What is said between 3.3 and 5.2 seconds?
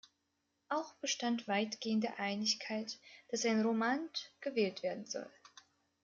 ein Romand gewählt werden